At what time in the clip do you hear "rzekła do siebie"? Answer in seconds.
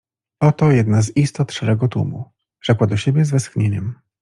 2.65-3.25